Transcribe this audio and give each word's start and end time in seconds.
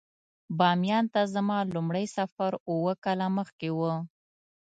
باميان 0.57 1.05
ته 1.13 1.21
زما 1.33 1.57
لومړی 1.73 2.05
سفر 2.17 2.51
اووه 2.69 2.93
کاله 3.03 3.27
مخکې 3.37 3.69
و. 3.77 3.79